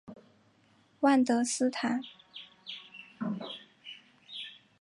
[1.01, 2.01] 万德斯坦。